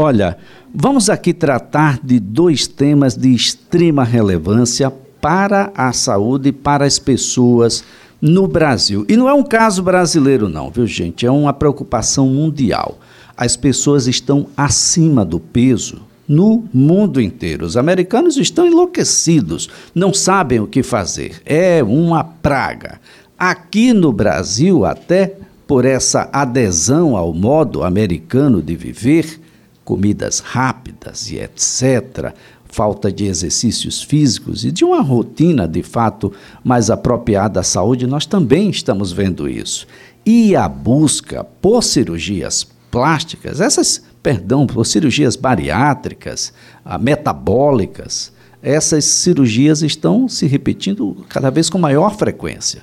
[0.00, 0.38] Olha,
[0.72, 7.00] vamos aqui tratar de dois temas de extrema relevância para a saúde e para as
[7.00, 7.82] pessoas
[8.22, 9.04] no Brasil.
[9.08, 11.26] E não é um caso brasileiro, não, viu, gente?
[11.26, 13.00] É uma preocupação mundial.
[13.36, 17.66] As pessoas estão acima do peso no mundo inteiro.
[17.66, 21.42] Os americanos estão enlouquecidos, não sabem o que fazer.
[21.44, 23.00] É uma praga.
[23.36, 25.34] Aqui no Brasil, até
[25.66, 29.40] por essa adesão ao modo americano de viver,
[29.88, 32.34] comidas rápidas e etc.,
[32.66, 36.30] falta de exercícios físicos e de uma rotina de fato
[36.62, 39.86] mais apropriada à saúde, nós também estamos vendo isso.
[40.26, 46.52] E a busca por cirurgias plásticas, essas, perdão, por cirurgias bariátricas,
[47.00, 48.30] metabólicas,
[48.62, 52.82] essas cirurgias estão se repetindo cada vez com maior frequência.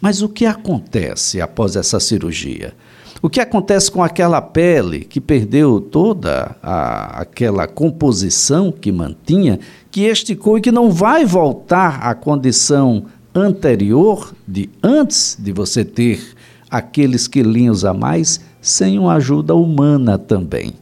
[0.00, 2.72] Mas o que acontece após essa cirurgia?
[3.20, 9.58] O que acontece com aquela pele que perdeu toda a, aquela composição que mantinha,
[9.90, 16.34] que esticou e que não vai voltar à condição anterior de antes de você ter
[16.70, 20.74] aqueles quilinhos a mais, sem uma ajuda humana também,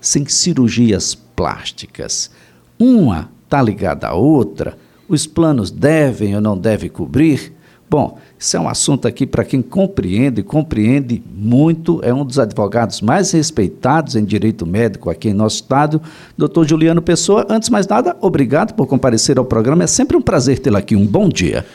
[0.00, 2.30] sem cirurgias plásticas.
[2.78, 7.52] Uma está ligada à outra, os planos devem ou não devem cobrir?
[7.92, 13.02] Bom, isso é um assunto aqui para quem compreende, compreende muito, é um dos advogados
[13.02, 16.00] mais respeitados em direito médico aqui em nosso estado,
[16.34, 17.46] doutor Juliano Pessoa.
[17.50, 20.96] Antes de mais nada, obrigado por comparecer ao programa, é sempre um prazer tê-lo aqui.
[20.96, 21.66] Um bom dia.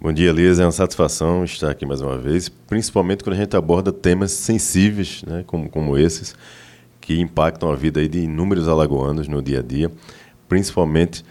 [0.00, 0.60] Bom dia, Elias.
[0.60, 5.24] É uma satisfação estar aqui mais uma vez, principalmente quando a gente aborda temas sensíveis,
[5.26, 6.36] né, como, como esses,
[7.00, 9.90] que impactam a vida de inúmeros alagoanos no dia a dia,
[10.48, 11.24] principalmente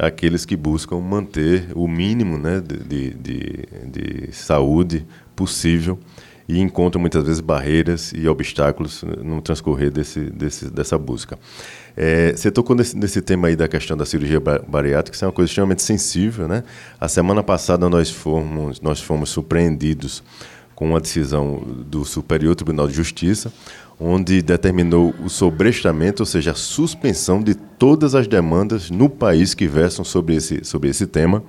[0.00, 5.98] aqueles que buscam manter o mínimo né, de, de, de saúde possível
[6.48, 11.38] e encontram muitas vezes barreiras e obstáculos no transcorrer desse, desse, dessa busca.
[11.96, 15.32] É, você tocou nesse, nesse, tema aí da questão da cirurgia bariátrica, que é uma
[15.32, 16.48] coisa extremamente sensível.
[16.48, 16.64] Né?
[17.00, 20.24] A semana passada nós fomos, nós fomos surpreendidos
[20.80, 23.52] com uma decisão do Superior Tribunal de Justiça,
[24.00, 29.68] onde determinou o sobrestamento, ou seja, a suspensão de todas as demandas no país que
[29.68, 31.44] versam sobre esse, sobre esse tema.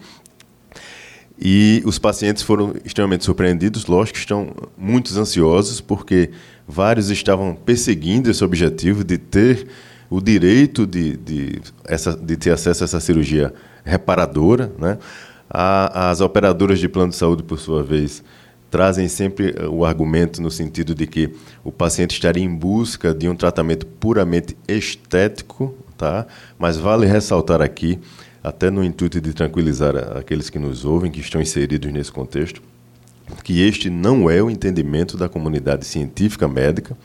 [1.40, 6.32] E os pacientes foram extremamente surpreendidos, lógico estão muito ansiosos, porque
[6.68, 9.66] vários estavam perseguindo esse objetivo de ter
[10.10, 13.54] o direito de, de, essa, de ter acesso a essa cirurgia
[13.86, 14.74] reparadora.
[14.78, 14.98] Né?
[15.54, 18.24] as operadoras de plano de saúde, por sua vez,
[18.72, 23.28] trazem sempre eh, o argumento no sentido de que o paciente estaria em busca de
[23.28, 26.26] um tratamento puramente estético, tá?
[26.58, 28.00] Mas vale ressaltar aqui,
[28.42, 32.62] até no intuito de tranquilizar aqueles que nos ouvem, que estão inseridos nesse contexto,
[33.44, 36.98] que este não é o entendimento da comunidade científica médica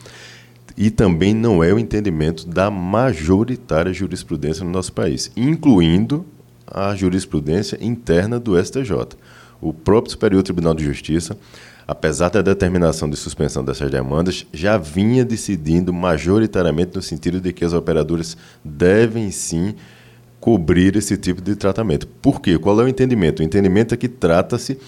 [0.77, 6.25] e também não é o entendimento da majoritária jurisprudência no nosso país, incluindo
[6.67, 9.17] a jurisprudência interna do STJ
[9.61, 11.37] o próprio Superior Tribunal de Justiça,
[11.87, 17.65] apesar da determinação de suspensão dessas demandas, já vinha decidindo majoritariamente no sentido de que
[17.65, 19.75] as operadoras devem sim
[20.41, 22.07] cobrir esse tipo de tratamento.
[22.07, 22.59] Por quê?
[22.59, 23.41] Qual é o entendimento?
[23.41, 24.79] O entendimento é que trata-se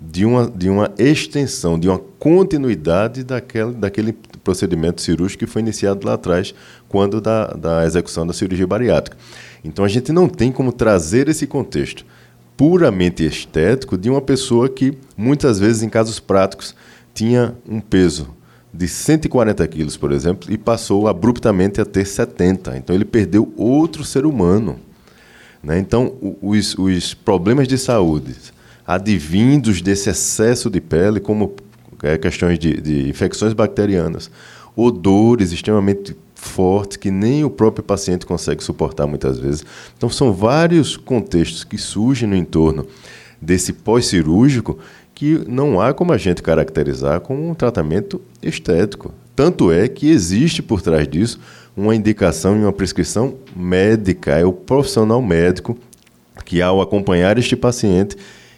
[0.00, 4.12] de uma, de uma extensão, de uma continuidade daquele, daquele
[4.44, 6.54] procedimento cirúrgico que foi iniciado lá atrás,
[6.88, 9.16] quando da, da execução da cirurgia bariátrica.
[9.64, 12.04] Então a gente não tem como trazer esse contexto
[12.56, 16.74] puramente estético de uma pessoa que, muitas vezes, em casos práticos,
[17.12, 18.28] tinha um peso
[18.72, 22.76] de 140 quilos, por exemplo, e passou abruptamente a ter 70.
[22.76, 24.78] Então, ele perdeu outro ser humano.
[25.62, 25.78] Né?
[25.78, 28.34] Então, os, os problemas de saúde
[28.86, 31.54] advindos desse excesso de pele, como
[32.02, 34.30] é, questões de, de infecções bacterianas,
[34.76, 39.64] odores extremamente forte que nem o próprio paciente consegue suportar muitas vezes.
[39.96, 42.86] Então, são vários contextos que surgem no entorno
[43.40, 44.78] desse pós-cirúrgico
[45.14, 49.12] que não há como a gente caracterizar como um tratamento estético.
[49.34, 51.40] Tanto é que existe por trás disso
[51.74, 54.32] uma indicação e uma prescrição médica.
[54.32, 55.76] É o profissional médico
[56.44, 58.16] que, ao acompanhar este paciente,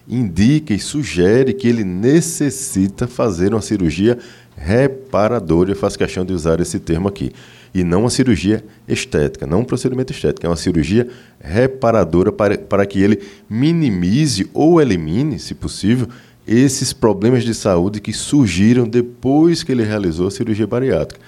[0.08, 4.19] indica e sugere que ele necessita fazer uma cirurgia
[4.56, 5.70] reparadora.
[5.70, 7.32] Eu faço questão de usar esse termo aqui
[7.75, 11.09] e não uma cirurgia estética, não um procedimento estético, é uma cirurgia
[11.41, 16.09] reparadora para, para que ele minimize ou elimine, se possível,
[16.47, 21.20] esses problemas de saúde que surgiram depois que ele realizou a cirurgia bariátrica.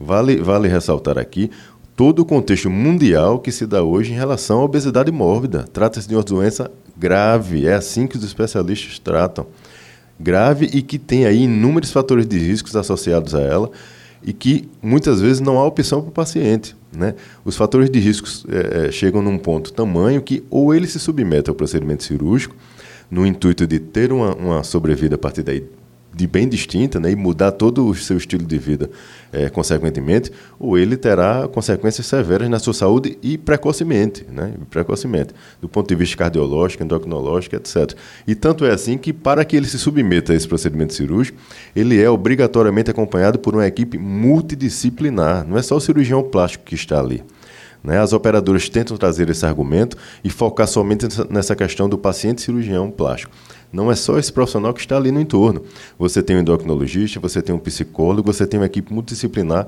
[0.00, 1.50] Vale, vale ressaltar aqui
[1.96, 5.64] todo o contexto mundial que se dá hoje em relação à obesidade mórbida.
[5.64, 9.46] Trata-se de uma doença grave, é assim que os especialistas tratam.
[10.20, 13.70] Grave e que tem aí inúmeros fatores de riscos associados a ela
[14.22, 16.76] e que muitas vezes não há opção para o paciente.
[16.92, 17.14] Né?
[17.44, 21.56] Os fatores de risco é, chegam num ponto tamanho que ou ele se submete ao
[21.56, 22.56] procedimento cirúrgico
[23.10, 25.64] no intuito de ter uma, uma sobrevida a partir daí
[26.18, 28.90] de bem distinta né, e mudar todo o seu estilo de vida
[29.32, 35.68] é, consequentemente, ou ele terá consequências severas na sua saúde e precocemente, né, precocemente, do
[35.68, 37.94] ponto de vista cardiológico, endocrinológico, etc.
[38.26, 41.38] E tanto é assim que, para que ele se submeta a esse procedimento cirúrgico,
[41.74, 46.74] ele é obrigatoriamente acompanhado por uma equipe multidisciplinar, não é só o cirurgião plástico que
[46.74, 47.22] está ali.
[47.82, 48.00] Né?
[48.00, 53.32] As operadoras tentam trazer esse argumento e focar somente nessa questão do paciente cirurgião plástico.
[53.72, 55.62] Não é só esse profissional que está ali no entorno.
[55.98, 59.66] Você tem um endocrinologista, você tem um psicólogo, você tem uma equipe multidisciplinar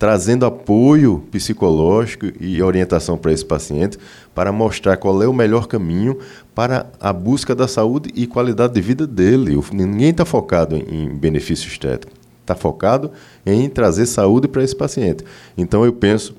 [0.00, 3.98] trazendo apoio psicológico e orientação para esse paciente
[4.34, 6.18] para mostrar qual é o melhor caminho
[6.54, 9.60] para a busca da saúde e qualidade de vida dele.
[9.70, 13.12] Ninguém está focado em benefício estético, está focado
[13.44, 15.22] em trazer saúde para esse paciente.
[15.54, 16.34] Então eu penso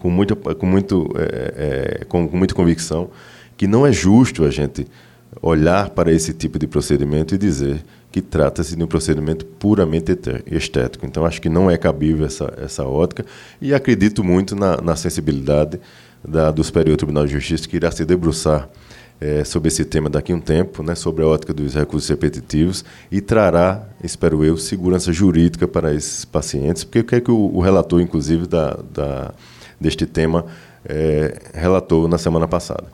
[0.00, 3.10] com, muito, com, muito, é, é, com, com muita convicção
[3.58, 4.86] que não é justo a gente
[5.40, 10.12] olhar para esse tipo de procedimento e dizer que trata-se de um procedimento puramente
[10.50, 11.04] estético.
[11.04, 13.24] Então, acho que não é cabível essa, essa ótica
[13.60, 15.78] e acredito muito na, na sensibilidade
[16.26, 18.68] da, do Superior Tribunal de Justiça que irá se debruçar
[19.20, 22.84] é, sobre esse tema daqui a um tempo, né, sobre a ótica dos recursos repetitivos
[23.10, 27.54] e trará, espero eu, segurança jurídica para esses pacientes, porque o que é que o,
[27.54, 29.34] o relator, inclusive, da, da,
[29.80, 30.44] deste tema
[30.84, 32.84] é, relatou na semana passada?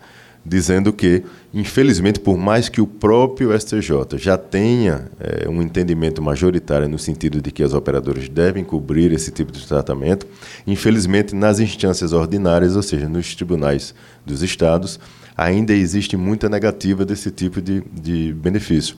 [0.45, 1.23] Dizendo que,
[1.55, 7.41] infelizmente, por mais que o próprio STJ já tenha é, um entendimento majoritário no sentido
[7.41, 10.27] de que as operadoras devem cobrir esse tipo de tratamento,
[10.67, 13.95] infelizmente, nas instâncias ordinárias, ou seja, nos tribunais
[14.27, 14.99] dos estados,
[15.37, 18.97] ainda existe muita negativa desse tipo de, de benefício.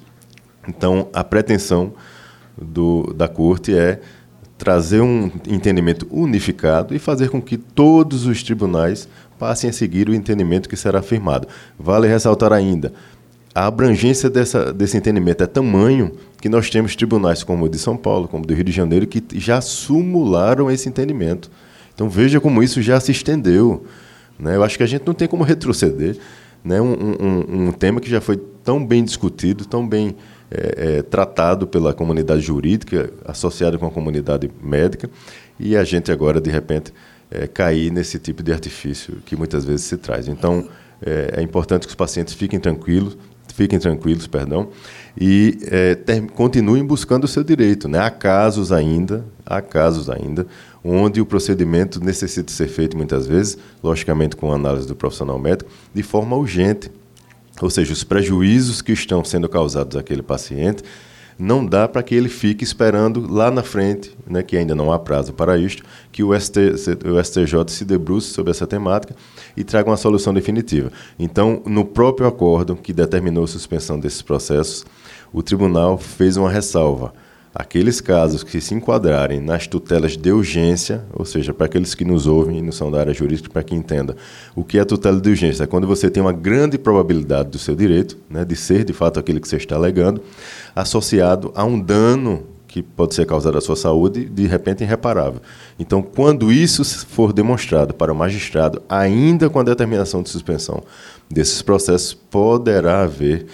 [0.67, 1.93] Então, a pretensão
[2.56, 4.00] do, da Corte é
[4.56, 9.08] trazer um entendimento unificado e fazer com que todos os tribunais
[9.39, 11.49] passem a seguir o entendimento que será firmado.
[11.79, 12.93] Vale ressaltar ainda,
[13.55, 17.97] a abrangência dessa, desse entendimento é tamanho que nós temos tribunais como o de São
[17.97, 21.49] Paulo, como o do Rio de Janeiro, que já sumularam esse entendimento.
[21.95, 23.87] Então veja como isso já se estendeu.
[24.37, 24.57] Né?
[24.57, 26.17] Eu acho que a gente não tem como retroceder.
[26.65, 26.81] Né?
[26.81, 30.17] Um, um, um tema que já foi tão bem discutido, tão bem
[30.51, 35.09] é, é, tratado pela comunidade jurídica, associado com a comunidade médica,
[35.61, 36.93] e a gente agora, de repente,
[37.31, 40.29] é, cair nesse tipo de artifício que muitas vezes se traz.
[40.29, 40.69] Então,
[41.03, 43.17] é, é importante que os pacientes fiquem tranquilos,
[43.55, 44.69] fiquem tranquilos, perdão,
[45.19, 47.88] e é, ter, continuem buscando o seu direito.
[47.88, 47.99] Né?
[47.99, 50.47] Há casos ainda, há casos ainda,
[50.82, 56.03] onde o procedimento necessita ser feito muitas vezes, logicamente com análise do profissional médico, de
[56.03, 56.91] forma urgente.
[57.62, 60.82] Ou seja, os prejuízos que estão sendo causados àquele paciente
[61.39, 64.99] não dá para que ele fique esperando lá na frente, né, que ainda não há
[64.99, 65.83] prazo para isto,
[66.13, 66.59] que o, ST,
[67.07, 69.15] o STJ se debruce sobre essa temática
[69.57, 70.91] e traga uma solução definitiva.
[71.19, 74.85] Então, no próprio acordo que determinou a suspensão desses processos,
[75.33, 77.13] o tribunal fez uma ressalva
[77.55, 82.27] aqueles casos que se enquadrarem nas tutelas de urgência, ou seja, para aqueles que nos
[82.27, 84.17] ouvem e não são da área jurídica, para que entenda,
[84.56, 85.62] o que é tutela de urgência?
[85.62, 89.21] É quando você tem uma grande probabilidade do seu direito, né, de ser de fato
[89.21, 90.21] aquele que você está alegando,
[90.75, 95.41] associado a um dano que pode ser causado à sua saúde, de repente irreparável.
[95.79, 100.82] Então, quando isso for demonstrado para o magistrado, ainda com a determinação de suspensão
[101.31, 103.46] desses processos, poderá haver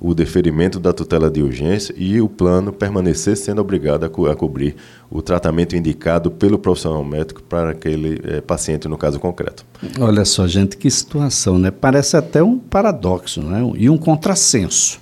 [0.00, 4.36] o deferimento da tutela de urgência e o plano permanecer sendo obrigado a, co a
[4.36, 4.76] cobrir
[5.10, 9.64] o tratamento indicado pelo profissional médico para aquele é, paciente no caso concreto.
[9.98, 11.70] Olha só, gente, que situação, né?
[11.70, 13.60] Parece até um paradoxo, né?
[13.76, 15.00] E um contrassenso.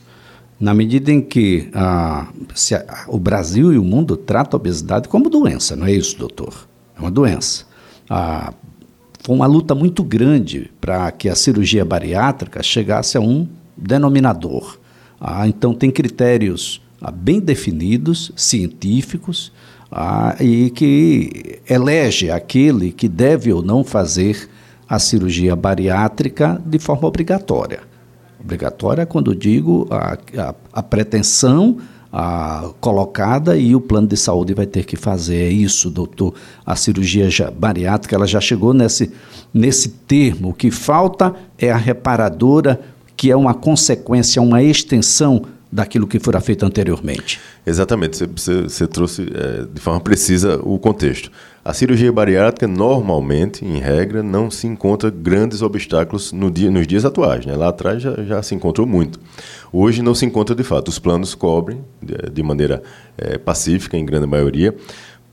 [0.58, 5.28] Na medida em que a, a, o Brasil e o mundo tratam a obesidade como
[5.28, 6.66] doença, não é isso, doutor?
[6.96, 7.66] É uma doença.
[8.08, 8.54] A,
[9.22, 13.46] foi uma luta muito grande para que a cirurgia bariátrica chegasse a um
[13.76, 14.78] denominador.
[15.20, 19.52] Ah, então, tem critérios ah, bem definidos, científicos,
[19.90, 24.48] ah, e que elege aquele que deve ou não fazer
[24.88, 27.80] a cirurgia bariátrica de forma obrigatória.
[28.40, 31.78] Obrigatória quando digo a, a, a pretensão
[32.12, 36.34] a, colocada e o plano de saúde vai ter que fazer é isso, doutor.
[36.64, 39.12] A cirurgia já, bariátrica ela já chegou nesse,
[39.52, 40.50] nesse termo.
[40.50, 42.80] O que falta é a reparadora
[43.16, 47.40] que é uma consequência, uma extensão daquilo que fora feito anteriormente.
[47.66, 51.30] Exatamente, você, trouxe é, de forma precisa o contexto.
[51.64, 57.04] A cirurgia bariátrica, normalmente, em regra, não se encontra grandes obstáculos no dia, nos dias
[57.04, 57.44] atuais.
[57.44, 57.56] Né?
[57.56, 59.18] Lá atrás já, já, se encontrou muito.
[59.72, 60.88] Hoje não se encontra de fato.
[60.88, 62.82] Os planos cobrem de, de maneira
[63.18, 64.72] é, pacífica, em grande maioria,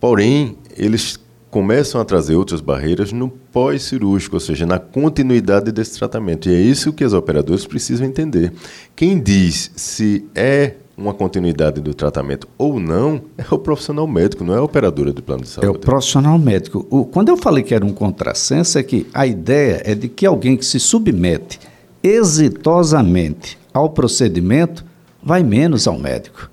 [0.04, 1.18] Porém, eles
[1.54, 6.50] começam a trazer outras barreiras no pós-cirúrgico, ou seja, na continuidade desse tratamento.
[6.50, 8.52] E é isso que os operadores precisam entender.
[8.96, 14.56] Quem diz se é uma continuidade do tratamento ou não é o profissional médico, não
[14.56, 15.68] é a operadora do plano de saúde.
[15.68, 16.88] É o profissional médico.
[16.90, 20.26] O, quando eu falei que era um contrassenso, é que a ideia é de que
[20.26, 21.60] alguém que se submete
[22.02, 24.84] exitosamente ao procedimento
[25.22, 26.50] vai menos ao médico.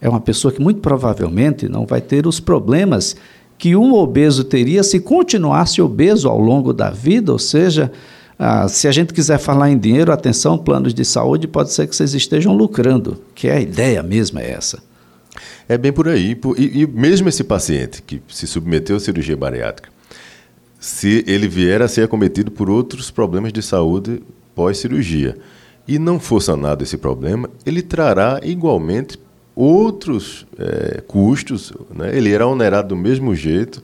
[0.00, 3.16] É uma pessoa que muito provavelmente não vai ter os problemas
[3.58, 7.92] que um obeso teria se continuasse obeso ao longo da vida, ou seja,
[8.38, 11.94] ah, se a gente quiser falar em dinheiro, atenção, planos de saúde, pode ser que
[11.94, 14.82] vocês estejam lucrando, que é a ideia mesmo é essa.
[15.68, 16.38] É bem por aí.
[16.58, 19.88] E, e mesmo esse paciente que se submeteu à cirurgia bariátrica,
[20.78, 24.22] se ele vier a ser acometido por outros problemas de saúde
[24.54, 25.36] pós-cirurgia
[25.88, 29.18] e não for sanado esse problema, ele trará igualmente
[29.54, 32.16] outros é, custos, né?
[32.16, 33.82] ele era onerado do mesmo jeito,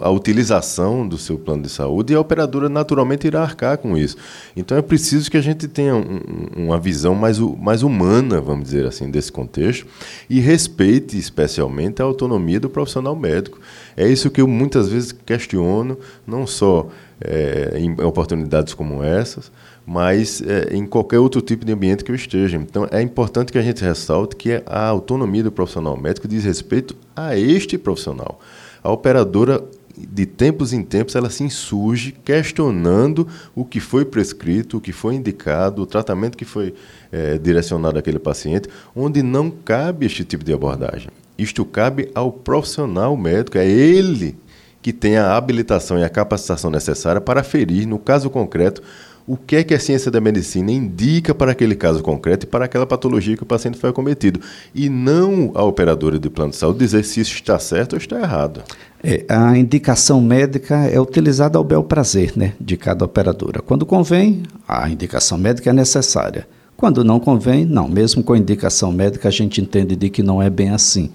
[0.00, 4.16] a utilização do seu plano de saúde e a operadora naturalmente irá arcar com isso.
[4.56, 6.20] Então é preciso que a gente tenha um,
[6.56, 9.86] uma visão mais, mais humana, vamos dizer assim, desse contexto
[10.28, 13.60] e respeite especialmente a autonomia do profissional médico.
[13.96, 16.88] É isso que eu muitas vezes questiono, não só
[17.20, 19.50] é, em oportunidades como essas,
[19.86, 22.56] mas é, em qualquer outro tipo de ambiente que eu esteja.
[22.56, 26.96] Então, é importante que a gente ressalte que a autonomia do profissional médico diz respeito
[27.14, 28.40] a este profissional.
[28.82, 29.62] A operadora,
[29.96, 35.14] de tempos em tempos, ela se insurge questionando o que foi prescrito, o que foi
[35.14, 36.74] indicado, o tratamento que foi
[37.10, 41.08] é, direcionado àquele paciente, onde não cabe este tipo de abordagem.
[41.36, 44.36] Isto cabe ao profissional médico, é ele
[44.80, 48.82] que tem a habilitação e a capacitação necessária para ferir, no caso concreto,
[49.26, 52.64] o que é que a ciência da medicina indica para aquele caso concreto e para
[52.64, 54.40] aquela patologia que o paciente foi acometido.
[54.74, 58.18] E não a operadora de plano de saúde dizer se isso está certo ou está
[58.20, 58.62] errado.
[59.02, 63.60] É, a indicação médica é utilizada ao bel prazer né, de cada operadora.
[63.60, 66.46] Quando convém, a indicação médica é necessária.
[66.76, 67.88] Quando não convém, não.
[67.88, 71.10] Mesmo com indicação médica, a gente entende de que não é bem assim.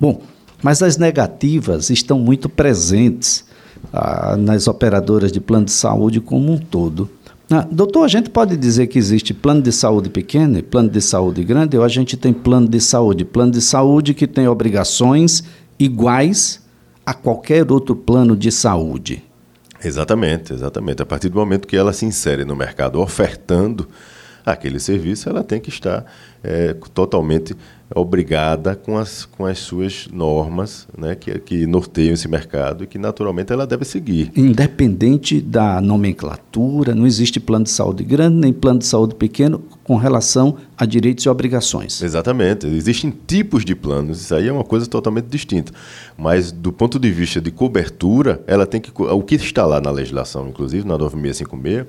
[0.00, 0.22] Bom,
[0.62, 3.44] mas as negativas estão muito presentes
[3.92, 7.10] ah, nas operadoras de plano de saúde como um todo.
[7.54, 11.02] Ah, doutor, a gente pode dizer que existe plano de saúde pequeno e plano de
[11.02, 13.26] saúde grande, ou a gente tem plano de saúde?
[13.26, 15.44] Plano de saúde que tem obrigações
[15.78, 16.62] iguais
[17.04, 19.22] a qualquer outro plano de saúde.
[19.84, 21.02] Exatamente, exatamente.
[21.02, 23.86] A partir do momento que ela se insere no mercado ofertando
[24.46, 26.06] aquele serviço, ela tem que estar
[26.42, 27.54] é, totalmente
[27.94, 32.98] obrigada com as, com as suas normas né, que, que norteiam esse mercado e que
[32.98, 34.30] naturalmente ela deve seguir.
[34.36, 39.96] Independente da nomenclatura, não existe plano de saúde grande nem plano de saúde pequeno com
[39.96, 42.02] relação a direitos e obrigações.
[42.02, 42.66] Exatamente.
[42.66, 45.72] Existem tipos de planos, isso aí é uma coisa totalmente distinta.
[46.16, 48.90] Mas do ponto de vista de cobertura, ela tem que.
[48.96, 51.86] O que está lá na legislação, inclusive, na 9656,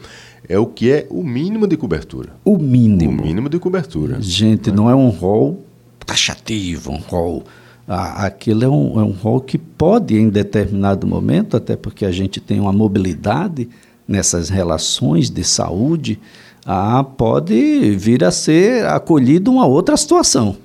[0.48, 2.30] é o que é o mínimo de cobertura.
[2.44, 3.22] O mínimo.
[3.22, 4.18] O mínimo de cobertura.
[4.20, 5.64] Gente, não é um rol
[6.06, 7.44] taxativo, um rol.
[7.88, 12.12] Ah, aquilo é um, é um rol que pode, em determinado momento, até porque a
[12.12, 13.68] gente tem uma mobilidade
[14.08, 16.20] nessas relações de saúde,
[16.66, 20.56] ah, pode vir a ser acolhido uma outra situação.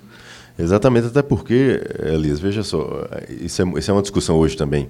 [0.58, 3.06] Exatamente, até porque, Elias, veja só,
[3.40, 4.88] isso é, isso é uma discussão hoje também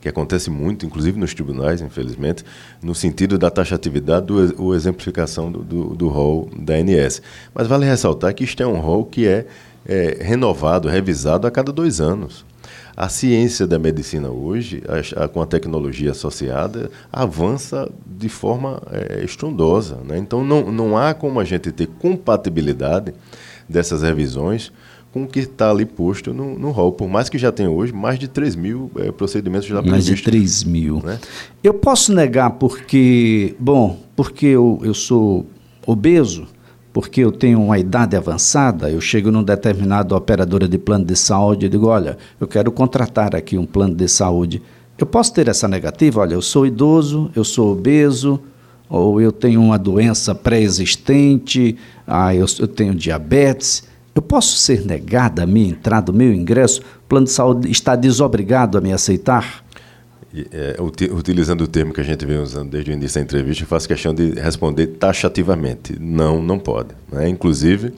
[0.00, 2.44] que acontece muito, inclusive nos tribunais, infelizmente,
[2.80, 7.20] no sentido da taxatividade do, ou exemplificação do, do, do rol da ANS.
[7.52, 9.46] Mas vale ressaltar que isto é um rol que é
[9.88, 12.44] é, renovado, revisado a cada dois anos.
[12.94, 19.24] A ciência da medicina hoje, a, a, com a tecnologia associada, avança de forma é,
[19.24, 19.98] estrondosa.
[20.04, 20.18] Né?
[20.18, 23.14] Então, não, não há como a gente ter compatibilidade
[23.68, 24.72] dessas revisões
[25.12, 26.92] com o que está ali posto no, no rol.
[26.92, 30.08] Por mais que já tenha hoje mais de 3 mil é, procedimentos já previstos.
[30.08, 31.00] Mais de 3 mil.
[31.02, 31.18] Né?
[31.62, 35.46] Eu posso negar porque, bom, porque eu, eu sou
[35.86, 36.46] obeso,
[36.98, 41.66] porque eu tenho uma idade avançada, eu chego num determinado operadora de plano de saúde
[41.66, 44.60] e digo, olha, eu quero contratar aqui um plano de saúde.
[44.98, 46.20] Eu posso ter essa negativa?
[46.20, 48.40] Olha, eu sou idoso, eu sou obeso,
[48.90, 53.84] ou eu tenho uma doença pré-existente, ah, eu, eu tenho diabetes.
[54.12, 56.80] Eu posso ser negada a minha entrada, o meu ingresso?
[56.80, 59.64] O plano de saúde está desobrigado a me aceitar?
[60.52, 63.66] É, utilizando o termo que a gente vem usando desde o início da entrevista, eu
[63.66, 65.96] faço questão de responder taxativamente.
[65.98, 66.90] Não, não pode.
[67.10, 67.28] Né?
[67.30, 67.94] Inclusive,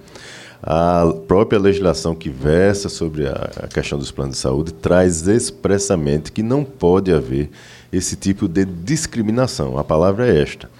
[0.62, 6.42] a própria legislação que versa sobre a questão dos planos de saúde traz expressamente que
[6.42, 7.50] não pode haver
[7.92, 9.76] esse tipo de discriminação.
[9.76, 10.70] A palavra é esta.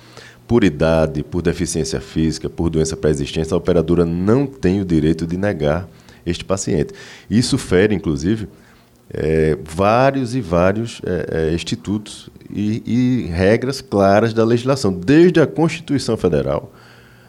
[0.46, 5.36] Por idade, por deficiência física, por doença pré-existente, a operadora não tem o direito de
[5.36, 5.88] negar
[6.26, 6.92] este paciente.
[7.30, 8.48] Isso fere, inclusive,
[9.12, 15.46] é, vários e vários é, é, institutos e, e, regras claras da legislação, desde a
[15.46, 16.72] Constituição Federal,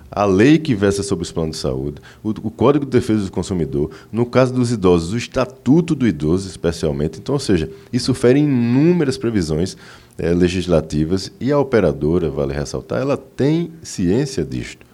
[0.09, 3.31] a lei que versa sobre os planos de saúde, o, o, Código de Defesa do
[3.31, 7.17] Consumidor, no caso dos idosos, o Estatuto do Idoso, especialmente.
[7.19, 9.77] Então, ou seja, isso fere inúmeras previsões
[10.17, 14.85] é, legislativas e a operadora, vale ressaltar, ela tem ciência disto.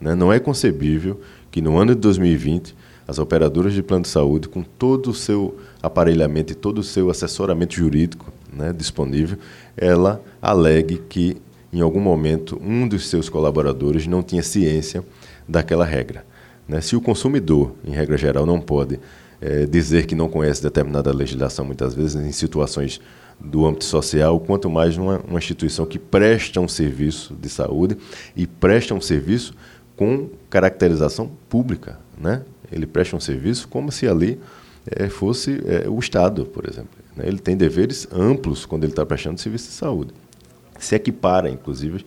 [0.00, 0.14] Né?
[0.14, 1.20] Não é concebível
[1.50, 2.74] que no ano de 2020
[3.06, 7.10] as operadoras de plano de saúde, com todo o seu aparelhamento e todo o seu
[7.10, 9.38] assessoramento jurídico né, disponível,
[9.76, 11.36] ela alegue que,
[11.72, 15.04] em algum momento, um dos seus colaboradores não tinha ciência
[15.48, 16.24] daquela regra.
[16.68, 16.80] Né?
[16.80, 19.00] Se o consumidor, em regra geral, não pode
[19.40, 23.00] é, dizer que não conhece determinada legislação, muitas vezes em situações
[23.40, 27.96] do âmbito social, quanto mais numa uma instituição que presta um serviço de saúde
[28.36, 29.52] e presta um serviço
[29.96, 31.98] com caracterização pública.
[32.16, 32.42] Né?
[32.72, 34.40] Ele presta um serviço como se ali
[34.86, 36.90] é, fosse é, o Estado, por exemplo.
[37.16, 37.24] Né?
[37.26, 40.12] Ele tem deveres amplos quando ele está prestando serviço de saúde.
[40.78, 42.04] Se equipara, inclusive,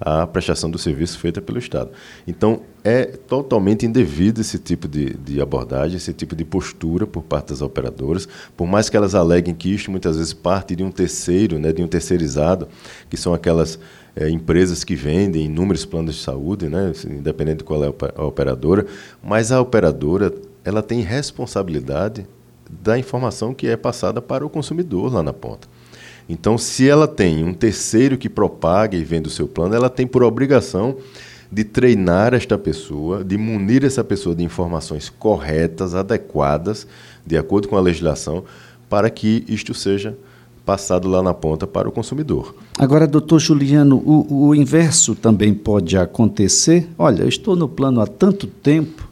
[0.00, 1.90] à prestação do serviço feita pelo Estado.
[2.26, 7.48] Então, é totalmente indevido esse tipo de, de, abordagem, esse tipo de postura por parte
[7.48, 11.58] das operadoras, por mais que elas aleguem que isto muitas vezes parte de um terceiro,
[11.58, 12.68] né, de um terceirizado,
[13.10, 13.78] que são aquelas
[14.16, 18.86] é, empresas que vendem inúmeros planos de saúde, né, independente de qual é a operadora,
[19.22, 20.32] mas a operadora
[20.64, 22.26] ela tem responsabilidade
[22.68, 25.68] da informação que é passada para o consumidor lá na ponta.
[26.28, 30.06] Então, se ela tem um terceiro que propaga e vende o seu plano, ela tem
[30.06, 30.98] por obrigação
[31.50, 36.86] de treinar esta pessoa, de munir essa pessoa de informações corretas, adequadas,
[37.24, 38.44] de acordo com a legislação,
[38.90, 40.16] para que isto seja
[40.68, 42.54] passado lá na ponta para o consumidor.
[42.78, 46.90] Agora, doutor Juliano, o, o inverso também pode acontecer.
[46.98, 49.08] Olha, eu estou no plano há tanto tempo,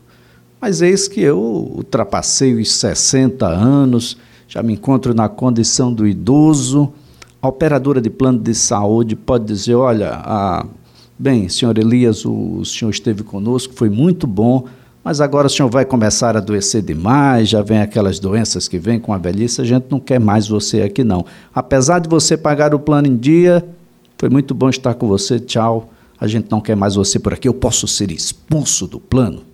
[0.61, 6.93] mas eis que eu ultrapassei os 60 anos, já me encontro na condição do idoso.
[7.41, 10.67] A operadora de plano de saúde pode dizer: olha, a,
[11.19, 14.67] bem, senhor Elias, o senhor esteve conosco, foi muito bom
[15.07, 18.99] mas agora o senhor vai começar a adoecer demais, já vem aquelas doenças que vêm
[18.99, 21.25] com a velhice, a gente não quer mais você aqui não.
[21.55, 23.65] Apesar de você pagar o plano em dia,
[24.19, 25.93] foi muito bom estar com você, tchau.
[26.21, 29.45] A gente não quer mais você por aqui, eu posso ser expulso do plano?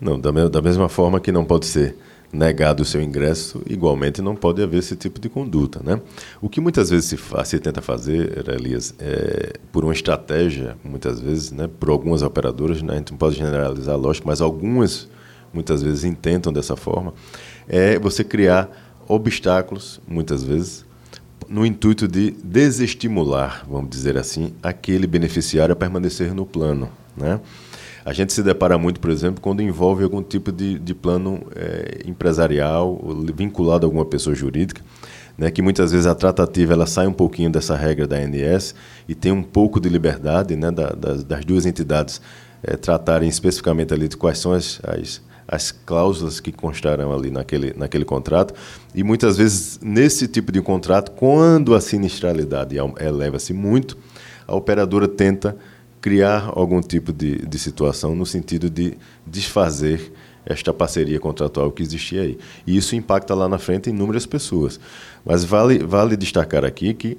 [0.00, 1.96] Não, da, me da mesma forma que não pode ser
[2.34, 5.80] negado o seu ingresso, igualmente não pode haver esse tipo de conduta.
[5.82, 6.00] Né?
[6.40, 11.20] O que muitas vezes se, faz, se tenta fazer, Elias, é, por uma estratégia, muitas
[11.20, 15.08] vezes, né, por algumas operadoras, né, a gente não pode generalizar, lógico, mas algumas
[15.52, 17.14] muitas vezes intentam dessa forma,
[17.68, 18.68] é você criar
[19.06, 20.84] obstáculos, muitas vezes,
[21.48, 26.90] no intuito de desestimular, vamos dizer assim, aquele beneficiário a permanecer no plano.
[27.16, 27.40] Né?
[28.04, 32.02] A gente se depara muito, por exemplo, quando envolve algum tipo de, de plano é,
[32.04, 33.00] empresarial
[33.34, 34.82] vinculado a alguma pessoa jurídica,
[35.38, 38.74] né, que muitas vezes a tratativa ela sai um pouquinho dessa regra da ANS
[39.08, 42.20] e tem um pouco de liberdade né, da, das, das, duas entidades
[42.62, 47.72] é, tratarem especificamente ali de quais são as, as, as cláusulas que constarão ali naquele,
[47.74, 48.54] naquele contrato.
[48.94, 53.96] E muitas vezes, nesse tipo de contrato, quando a sinistralidade eleva-se muito,
[54.46, 55.56] a operadora tenta
[56.04, 58.92] criar algum tipo de, de situação no sentido de
[59.26, 60.12] desfazer
[60.44, 62.36] esta parceria contratual que existia aí.
[62.66, 64.78] E isso impacta lá na frente inúmeras pessoas.
[65.24, 67.16] Mas vale, vale destacar aqui que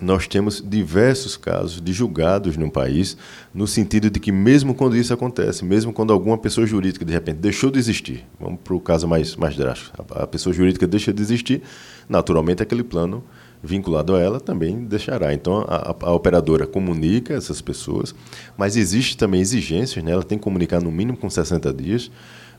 [0.00, 3.18] nós temos diversos casos de julgados no país,
[3.52, 7.36] no sentido de que, mesmo quando isso acontece, mesmo quando alguma pessoa jurídica de repente
[7.36, 11.20] deixou de existir, vamos para o caso mais, mais drástico, a pessoa jurídica deixa de
[11.20, 11.62] existir,
[12.08, 13.22] naturalmente aquele plano
[13.66, 15.34] vinculado a ela também deixará.
[15.34, 18.14] Então a, a, operadora comunica essas pessoas,
[18.56, 20.12] mas existe também exigências, né?
[20.12, 22.10] ela tem que comunicar no mínimo com 60 dias,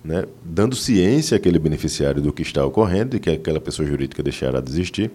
[0.03, 0.25] né?
[0.43, 4.69] dando ciência àquele beneficiário do que está ocorrendo e que aquela pessoa jurídica deixará de
[4.69, 5.11] existir.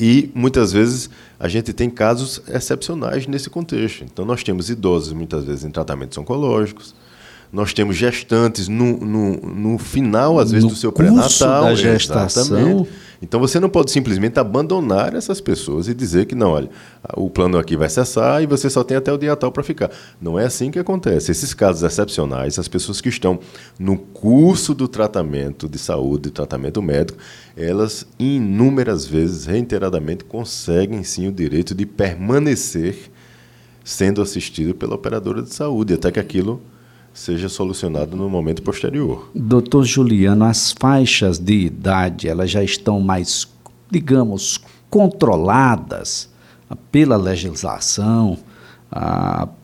[0.00, 4.02] E muitas vezes a gente tem casos excepcionais nesse contexto.
[4.04, 6.94] Então nós temos idosos muitas vezes em tratamentos oncológicos,
[7.52, 11.64] nós temos gestantes no, no, no final, às vezes, no do seu pré-natal.
[11.64, 12.46] da gestação.
[12.46, 12.90] Exatamente.
[13.20, 16.68] Então você não pode simplesmente abandonar essas pessoas e dizer que não, olha,
[17.14, 19.90] o plano aqui vai cessar e você só tem até o dia tal para ficar.
[20.20, 21.30] Não é assim que acontece.
[21.30, 23.38] Esses casos excepcionais, as pessoas que estão
[23.78, 27.18] no curso do tratamento de saúde, tratamento médico,
[27.56, 32.96] elas inúmeras vezes, reiteradamente, conseguem sim o direito de permanecer
[33.84, 36.60] sendo assistido pela operadora de saúde, até que aquilo
[37.12, 39.30] seja solucionado no momento posterior.
[39.34, 43.48] Doutor Juliano, as faixas de idade elas já estão mais,
[43.90, 46.30] digamos, controladas
[46.90, 48.38] pela legislação,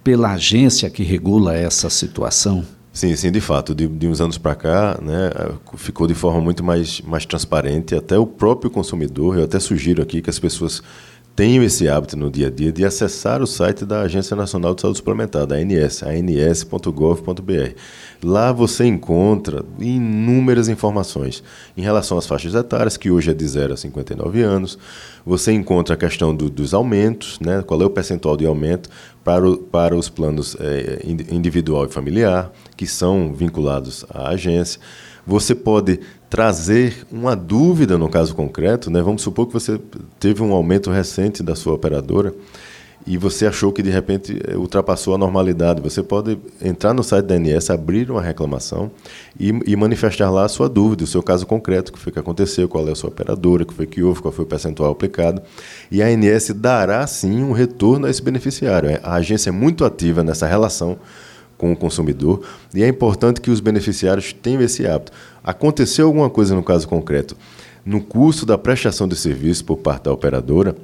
[0.03, 2.65] pela agência que regula essa situação?
[2.93, 3.75] Sim, sim, de fato.
[3.75, 5.31] De, de uns anos para cá, né,
[5.77, 7.95] ficou de forma muito mais, mais transparente.
[7.95, 10.83] Até o próprio consumidor, eu até sugiro aqui que as pessoas
[11.39, 14.81] tenham esse hábito no dia a dia de acessar o site da Agência Nacional de
[14.81, 17.75] Saúde Suplementar, da ANS, ans.gov.br.
[18.25, 21.45] Lá você encontra inúmeras informações
[21.77, 24.77] em relação às faixas etárias, que hoje é de 0 a 59 anos.
[25.25, 27.63] Você encontra a questão do, dos aumentos, né?
[27.65, 28.91] qual é o percentual de aumento
[29.23, 34.81] para, o, para os planos é, individual e familiar, que são vinculados à agência.
[35.29, 39.03] Você pode trazer uma dúvida no caso concreto, né?
[39.03, 39.79] Vamos supor que você
[40.19, 42.35] teve um aumento recente da sua operadora
[43.07, 45.83] e você achou que de repente eh, ultrapassou a normalidade.
[45.83, 48.91] Você pode entrar no site da ANS, abrir uma reclamação
[49.39, 52.19] e, e, manifestar lá a sua dúvida, o seu caso concreto, o que foi que
[52.19, 54.93] aconteceu, qual é a sua operadora, o que foi que houve, qual foi o percentual
[54.93, 55.43] aplicado.
[55.91, 58.99] E a ANS dará sim um retorno a esse beneficiário.
[59.03, 60.99] A agência é muito ativa nessa relação
[61.59, 62.41] com o consumidor
[62.73, 65.13] e é importante que os beneficiários tenham esse hábito.
[65.45, 67.37] Aconteceu alguma coisa no caso concreto,
[67.85, 70.77] no custo da prestação de serviço por parte da operadora,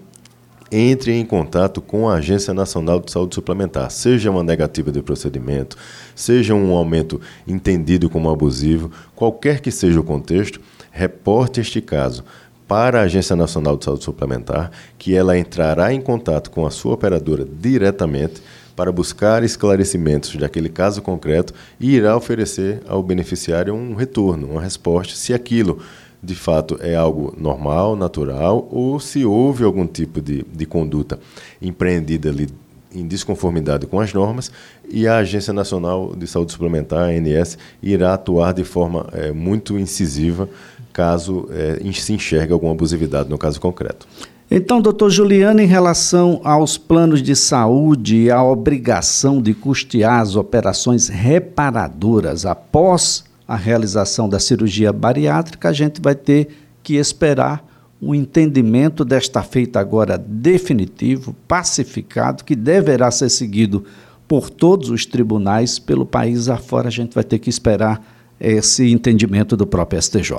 [0.72, 5.76] entre em contato com a Agência Nacional de Saúde Suplementar, seja uma negativa de procedimento,
[6.16, 10.60] seja um aumento entendido como abusivo, qualquer que seja o contexto,
[10.90, 12.24] reporte este caso
[12.66, 16.94] para a Agência Nacional de Saúde Suplementar, que ela entrará em contato com a sua
[16.94, 18.42] operadora diretamente
[18.76, 25.14] para buscar esclarecimentos daquele caso concreto e irá oferecer ao beneficiário um retorno, uma resposta,
[25.14, 25.80] se aquilo
[26.22, 31.18] de fato é algo normal, natural, ou se houve algum tipo de, de conduta
[31.60, 32.48] empreendida ali
[32.94, 34.50] em desconformidade com as normas
[34.88, 40.48] e a Agência Nacional de Saúde Suplementar, ANS, irá atuar de forma é, muito incisiva
[40.92, 44.06] caso é, se enxergue alguma abusividade no caso concreto.
[44.50, 50.36] Então, doutor Juliano, em relação aos planos de saúde e a obrigação de custear as
[50.36, 56.48] operações reparadoras após a realização da cirurgia bariátrica, a gente vai ter
[56.82, 57.64] que esperar
[58.00, 63.84] o entendimento desta feita agora definitivo, pacificado, que deverá ser seguido
[64.28, 66.88] por todos os tribunais pelo país afora.
[66.88, 68.04] A gente vai ter que esperar
[68.38, 70.34] esse entendimento do próprio STJ.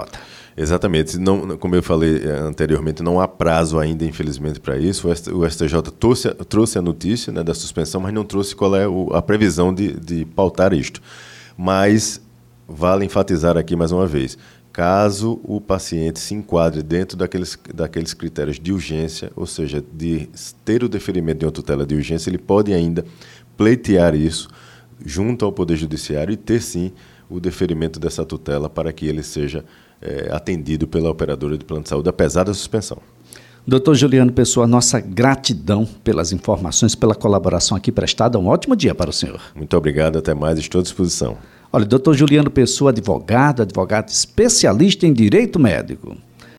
[0.58, 1.18] Exatamente.
[1.18, 5.10] Não, como eu falei eh, anteriormente, não há prazo ainda, infelizmente, para isso.
[5.10, 9.10] O STJ trouxe, trouxe a notícia né, da suspensão, mas não trouxe qual é o,
[9.14, 11.02] a previsão de, de pautar isto.
[11.58, 12.22] Mas
[12.68, 14.38] vale enfatizar aqui mais uma vez:
[14.72, 20.30] caso o paciente se enquadre dentro daqueles, daqueles critérios de urgência, ou seja, de
[20.64, 23.04] ter o deferimento de uma tutela de urgência, ele pode ainda
[23.58, 24.48] pleitear isso
[25.06, 26.94] junto ao Poder Judiciário e ter sim
[27.30, 29.66] o deferimento dessa tutela para que ele seja
[30.02, 32.98] é, atendido pela operadora de plano de saúde, apesar da suspensão.
[33.68, 38.38] Doutor Juliano Pessoa, nossa gratidão pelas informações, pela colaboração aqui prestada.
[38.38, 39.42] Um ótimo dia para o senhor.
[39.56, 41.36] Muito obrigado, até mais, estou à disposição.
[41.74, 46.16] Olha, doutor Juliano Pessoa, advogado, advogado especialista em direito médico.